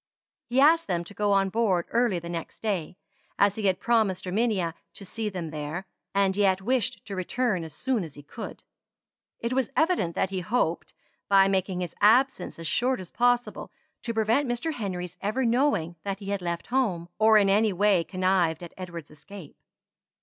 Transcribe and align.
He 0.49 0.59
asked 0.59 0.87
them 0.87 1.03
to 1.03 1.13
go 1.13 1.31
on 1.31 1.49
board 1.49 1.85
early 1.91 2.17
the 2.17 2.27
next 2.27 2.61
day, 2.61 2.97
as 3.37 3.53
he 3.53 3.67
had 3.67 3.79
promised 3.79 4.25
Erminia 4.25 4.73
to 4.95 5.05
see 5.05 5.29
them 5.29 5.51
there, 5.51 5.85
and 6.15 6.35
yet 6.35 6.59
wished 6.59 7.05
to 7.05 7.15
return 7.15 7.63
as 7.63 7.71
soon 7.75 8.03
as 8.03 8.15
he 8.15 8.23
could. 8.23 8.63
It 9.41 9.53
was 9.53 9.69
evident 9.75 10.15
that 10.15 10.31
he 10.31 10.39
hoped, 10.39 10.95
by 11.29 11.47
making 11.47 11.81
his 11.81 11.93
absence 12.01 12.57
as 12.57 12.65
short 12.65 12.99
as 12.99 13.11
possible, 13.11 13.71
to 14.01 14.11
prevent 14.11 14.49
Mr. 14.49 14.73
Henry's 14.73 15.17
ever 15.21 15.45
knowing 15.45 15.95
that 16.01 16.17
he 16.17 16.29
had 16.29 16.41
left 16.41 16.65
home, 16.73 17.07
or 17.19 17.37
in 17.37 17.47
any 17.47 17.71
way 17.71 18.03
connived 18.03 18.63
at 18.63 18.73
Edward's 18.77 19.11
escape. 19.11 19.55